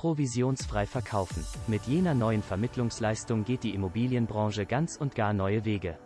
Provisionsfrei 0.00 0.86
verkaufen. 0.86 1.44
Mit 1.66 1.82
jener 1.82 2.14
neuen 2.14 2.42
Vermittlungsleistung 2.42 3.44
geht 3.44 3.64
die 3.64 3.74
Immobilienbranche 3.74 4.64
ganz 4.64 4.96
und 4.96 5.14
gar 5.14 5.34
neue 5.34 5.66
Wege. 5.66 5.98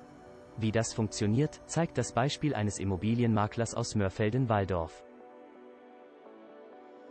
Wie 0.57 0.73
das 0.73 0.93
funktioniert, 0.93 1.61
zeigt 1.67 1.97
das 1.97 2.11
Beispiel 2.11 2.57
eines 2.57 2.81
Immobilienmaklers 2.81 3.73
aus 3.77 3.95
Mörfelden-Walldorf. 3.95 5.05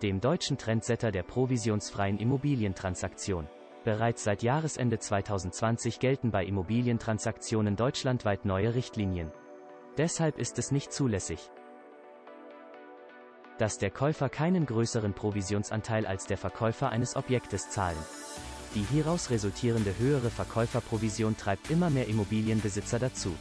Dem 0.02 0.20
deutschen 0.20 0.58
Trendsetter 0.58 1.14
der 1.14 1.24
provisionsfreien 1.24 2.17
Immobilientransaktion. 2.17 3.47
Bereits 3.86 4.26
seit 4.26 4.44
Jahresende 4.44 5.00
2020 5.00 6.00
gelten 6.00 6.31
bei 6.31 6.44
Immobilientransaktionen 6.44 7.78
deutschlandweit 7.78 8.44
neue 8.44 8.76
Richtlinien. 8.76 9.31
Deshalb 9.96 10.38
ist 10.38 10.60
es 10.60 10.72
nicht 10.72 10.92
zulässig, 10.92 11.50
dass 13.64 13.78
der 13.78 13.92
Käufer 13.92 14.28
keinen 14.28 14.66
größeren 14.66 15.14
Provisionsanteil 15.14 16.05
als 16.05 16.26
der 16.26 16.38
Verkäufer 16.38 16.90
eines 16.90 17.16
Objektes 17.16 17.70
zahlen. 17.70 17.95
Die 18.76 18.84
hieraus 18.84 19.30
resultierende 19.30 19.98
höhere 19.98 20.30
Verkäuferprovision 20.30 21.38
treibt 21.38 21.71
immer 21.71 21.90
mehr 21.90 22.09
Immobilienbesitzer 22.09 22.99
dazu, 22.99 23.34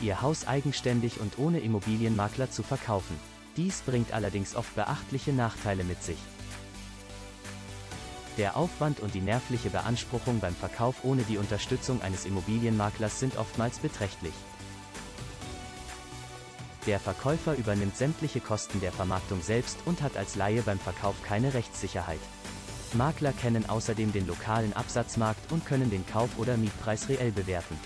ihr 0.00 0.20
Haus 0.20 0.48
eigenständig 0.48 1.20
und 1.20 1.38
ohne 1.38 1.60
Immobilienmakler 1.60 2.50
zu 2.50 2.64
verkaufen. 2.64 3.16
Dies 3.56 3.82
bringt 3.82 4.12
allerdings 4.12 4.56
oft 4.56 4.74
beachtliche 4.74 5.32
Nachteile 5.32 5.84
mit 5.84 6.02
sich. 6.02 6.18
Der 8.36 8.56
Aufwand 8.56 8.98
und 8.98 9.14
die 9.14 9.20
nervliche 9.20 9.70
Beanspruchung 9.70 10.40
beim 10.40 10.56
Verkauf 10.56 11.04
ohne 11.04 11.22
die 11.22 11.38
Unterstützung 11.38 12.02
eines 12.02 12.26
Immobilienmaklers 12.26 13.20
sind 13.20 13.36
oftmals 13.36 13.78
beträchtlich. 13.78 14.34
Der 16.88 16.98
Verkäufer 16.98 17.54
übernimmt 17.54 17.98
sämtliche 17.98 18.40
Kosten 18.40 18.80
der 18.80 18.92
Vermarktung 18.92 19.42
selbst 19.42 19.76
und 19.84 20.00
hat 20.00 20.16
als 20.16 20.36
Laie 20.36 20.62
beim 20.62 20.78
Verkauf 20.78 21.22
keine 21.22 21.52
Rechtssicherheit. 21.52 22.18
Makler 22.94 23.34
kennen 23.34 23.68
außerdem 23.68 24.10
den 24.10 24.26
lokalen 24.26 24.72
Absatzmarkt 24.72 25.52
und 25.52 25.66
können 25.66 25.90
den 25.90 26.06
Kauf- 26.06 26.38
oder 26.38 26.56
Mietpreis 26.56 27.10
reell 27.10 27.30
bewerten. 27.30 27.78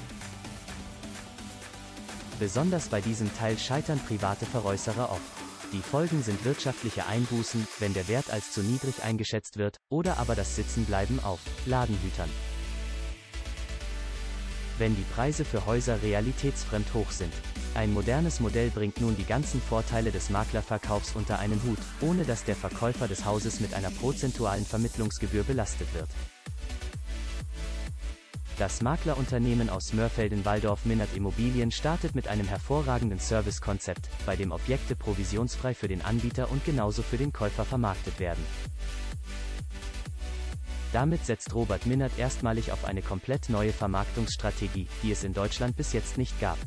Besonders 2.38 2.86
bei 2.86 3.00
diesem 3.00 3.34
Teil 3.36 3.58
scheitern 3.58 3.98
private 4.06 4.46
Veräußerer 4.46 5.10
oft. 5.10 5.72
Die 5.72 5.82
Folgen 5.82 6.22
sind 6.22 6.44
wirtschaftliche 6.44 7.04
Einbußen, 7.04 7.66
wenn 7.80 7.94
der 7.94 8.06
Wert 8.06 8.30
als 8.30 8.52
zu 8.52 8.60
niedrig 8.60 9.02
eingeschätzt 9.02 9.58
wird, 9.58 9.78
oder 9.90 10.18
aber 10.18 10.36
das 10.36 10.54
Sitzenbleiben 10.54 11.18
auf 11.24 11.40
Ladenhütern. 11.66 12.30
Wenn 14.78 14.96
die 14.96 15.04
Preise 15.14 15.44
für 15.44 15.66
Häuser 15.66 16.02
realitätsfremd 16.02 16.94
hoch 16.94 17.10
sind. 17.10 17.32
Ein 17.74 17.92
modernes 17.92 18.40
Modell 18.40 18.70
bringt 18.70 19.00
nun 19.00 19.16
die 19.16 19.24
ganzen 19.24 19.60
Vorteile 19.60 20.10
des 20.10 20.28
Maklerverkaufs 20.30 21.14
unter 21.14 21.38
einen 21.38 21.62
Hut, 21.62 21.78
ohne 22.00 22.24
dass 22.24 22.44
der 22.44 22.56
Verkäufer 22.56 23.08
des 23.08 23.24
Hauses 23.24 23.60
mit 23.60 23.72
einer 23.74 23.90
prozentualen 23.90 24.66
Vermittlungsgebühr 24.66 25.44
belastet 25.44 25.92
wird. 25.94 26.08
Das 28.58 28.82
Maklerunternehmen 28.82 29.70
aus 29.70 29.92
Mörfelden-Walldorf 29.94 30.84
Minnert 30.84 31.16
Immobilien 31.16 31.70
startet 31.70 32.14
mit 32.14 32.28
einem 32.28 32.46
hervorragenden 32.46 33.18
Servicekonzept, 33.18 34.08
bei 34.26 34.36
dem 34.36 34.52
Objekte 34.52 34.94
provisionsfrei 34.94 35.74
für 35.74 35.88
den 35.88 36.02
Anbieter 36.02 36.50
und 36.50 36.64
genauso 36.64 37.02
für 37.02 37.16
den 37.16 37.32
Käufer 37.32 37.64
vermarktet 37.64 38.20
werden. 38.20 38.44
Damit 40.92 41.24
setzt 41.24 41.54
Robert 41.54 41.86
Minnert 41.86 42.18
erstmalig 42.18 42.70
auf 42.70 42.84
eine 42.84 43.00
komplett 43.00 43.48
neue 43.48 43.72
Vermarktungsstrategie, 43.72 44.88
die 45.02 45.10
es 45.10 45.24
in 45.24 45.32
Deutschland 45.32 45.74
bis 45.76 45.94
jetzt 45.94 46.18
nicht 46.18 46.38
gab. 46.38 46.58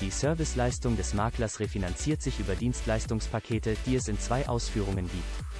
Die 0.00 0.08
Serviceleistung 0.10 0.96
des 0.96 1.12
Maklers 1.12 1.60
refinanziert 1.60 2.22
sich 2.22 2.40
über 2.40 2.54
Dienstleistungspakete, 2.54 3.76
die 3.84 3.96
es 3.96 4.08
in 4.08 4.18
zwei 4.18 4.48
Ausführungen 4.48 5.10
gibt. 5.10 5.50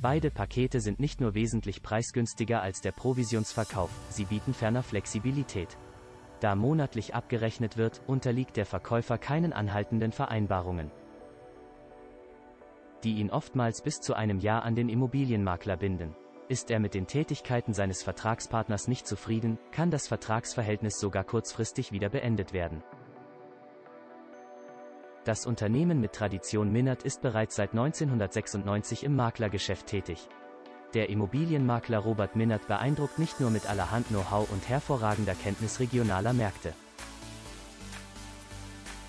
Beide 0.00 0.30
Pakete 0.30 0.80
sind 0.80 1.00
nicht 1.00 1.20
nur 1.20 1.34
wesentlich 1.34 1.82
preisgünstiger 1.82 2.62
als 2.62 2.80
der 2.80 2.92
Provisionsverkauf, 2.92 3.90
sie 4.08 4.24
bieten 4.24 4.54
ferner 4.54 4.84
Flexibilität. 4.84 5.76
Da 6.38 6.54
monatlich 6.54 7.14
abgerechnet 7.14 7.76
wird, 7.76 8.02
unterliegt 8.06 8.56
der 8.56 8.66
Verkäufer 8.66 9.18
keinen 9.18 9.52
anhaltenden 9.52 10.12
Vereinbarungen, 10.12 10.90
die 13.04 13.14
ihn 13.14 13.30
oftmals 13.30 13.82
bis 13.82 14.00
zu 14.00 14.14
einem 14.14 14.38
Jahr 14.38 14.62
an 14.62 14.74
den 14.74 14.88
Immobilienmakler 14.88 15.76
binden. 15.76 16.14
Ist 16.48 16.70
er 16.70 16.80
mit 16.80 16.94
den 16.94 17.06
Tätigkeiten 17.06 17.72
seines 17.72 18.02
Vertragspartners 18.02 18.88
nicht 18.88 19.06
zufrieden, 19.06 19.58
kann 19.70 19.90
das 19.90 20.08
Vertragsverhältnis 20.08 20.98
sogar 20.98 21.24
kurzfristig 21.24 21.92
wieder 21.92 22.08
beendet 22.08 22.52
werden. 22.52 22.82
Das 25.24 25.46
Unternehmen 25.46 26.00
mit 26.00 26.12
Tradition 26.12 26.72
Minnert 26.72 27.04
ist 27.04 27.22
bereits 27.22 27.54
seit 27.54 27.70
1996 27.70 29.04
im 29.04 29.14
Maklergeschäft 29.14 29.86
tätig. 29.86 30.28
Der 30.94 31.08
Immobilienmakler 31.08 32.00
Robert 32.00 32.36
Minnert 32.36 32.66
beeindruckt 32.66 33.18
nicht 33.18 33.40
nur 33.40 33.50
mit 33.50 33.70
allerhand 33.70 34.08
Know-how 34.08 34.50
und 34.50 34.68
hervorragender 34.68 35.34
Kenntnis 35.34 35.80
regionaler 35.80 36.32
Märkte. 36.32 36.74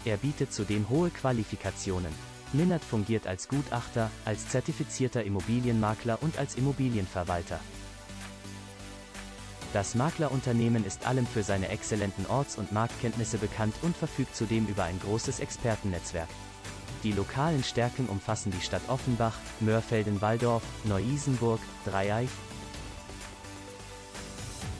Er 0.05 0.17
bietet 0.17 0.53
zudem 0.53 0.87
hohe 0.89 1.09
Qualifikationen. 1.09 2.32
Minnert 2.53 2.83
fungiert 2.83 3.25
als 3.25 3.47
Gutachter, 3.47 4.11
als 4.25 4.47
zertifizierter 4.47 5.23
Immobilienmakler 5.23 6.19
und 6.21 6.37
als 6.37 6.55
Immobilienverwalter. 6.55 7.59
Das 9.73 9.95
Maklerunternehmen 9.95 10.85
ist 10.85 11.07
allem 11.07 11.25
für 11.25 11.41
seine 11.41 11.69
exzellenten 11.69 12.27
Orts- 12.27 12.57
und 12.57 12.71
Marktkenntnisse 12.71 13.39
bekannt 13.39 13.73
und 13.81 13.97
verfügt 13.97 14.35
zudem 14.35 14.67
über 14.67 14.83
ein 14.83 14.99
großes 14.99 15.39
Expertennetzwerk. 15.39 16.29
Die 17.03 17.11
lokalen 17.11 17.63
Stärken 17.63 18.05
umfassen 18.07 18.51
die 18.51 18.63
Stadt 18.63 18.83
Offenbach, 18.87 19.35
Mörfelden-Walldorf, 19.59 20.61
Neu-Isenburg, 20.83 21.59
Dreieich, 21.85 22.29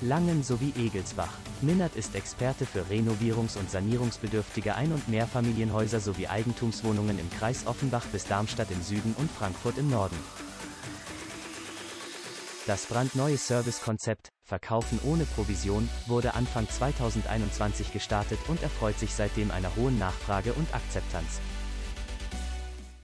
Langen 0.03 0.44
sowie 0.44 0.74
Egelsbach. 0.78 1.31
Minnert 1.62 1.96
ist 1.96 2.14
Experte 2.14 2.66
für 2.66 2.81
renovierungs- 2.91 3.58
und 3.58 3.72
sanierungsbedürftige 3.72 4.75
Ein- 4.75 4.91
und 4.91 5.08
Mehrfamilienhäuser 5.08 6.02
sowie 6.02 6.28
Eigentumswohnungen 6.28 7.18
im 7.18 7.30
Kreis 7.31 7.66
Offenbach 7.66 8.06
bis 8.08 8.25
Darmstadt 8.25 8.69
im 8.72 8.81
Süden 8.81 9.16
und 9.18 9.31
Frankfurt 9.31 9.78
im 9.78 9.90
Norden. 9.90 10.18
Das 12.68 12.86
brandneue 12.86 13.38
Servicekonzept, 13.38 14.30
Verkaufen 14.44 15.00
ohne 15.03 15.24
Provision, 15.24 15.90
wurde 16.08 16.34
Anfang 16.34 16.68
2021 16.70 17.94
gestartet 17.94 18.40
und 18.47 18.62
erfreut 18.62 19.00
sich 19.00 19.14
seitdem 19.14 19.52
einer 19.52 19.74
hohen 19.78 19.97
Nachfrage 20.00 20.53
und 20.53 20.74
Akzeptanz. 20.74 21.40